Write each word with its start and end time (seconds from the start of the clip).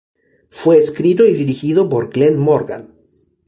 Fue 0.49 0.77
escrito 0.79 1.23
y 1.27 1.33
dirigido 1.35 1.87
por 1.87 2.09
Glen 2.11 2.39
Morgan. 2.39 2.95